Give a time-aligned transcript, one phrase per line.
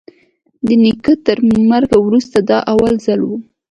[0.67, 1.37] د نيکه تر
[1.69, 3.29] مرگ وروسته دا اول ځل و.